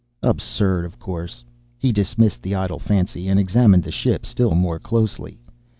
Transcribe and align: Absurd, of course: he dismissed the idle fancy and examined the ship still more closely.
Absurd, 0.23 0.83
of 0.85 0.97
course: 0.97 1.43
he 1.77 1.91
dismissed 1.91 2.41
the 2.41 2.55
idle 2.55 2.79
fancy 2.79 3.27
and 3.27 3.39
examined 3.39 3.83
the 3.83 3.91
ship 3.91 4.25
still 4.25 4.55
more 4.55 4.79
closely. 4.79 5.37